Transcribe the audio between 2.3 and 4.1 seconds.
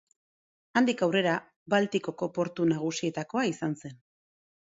portu nagusietakoa izan zen.